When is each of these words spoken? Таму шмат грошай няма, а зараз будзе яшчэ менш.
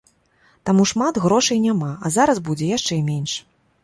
Таму 0.69 0.85
шмат 0.91 1.19
грошай 1.25 1.59
няма, 1.65 1.89
а 2.05 2.11
зараз 2.15 2.41
будзе 2.47 2.71
яшчэ 2.77 2.99
менш. 3.11 3.37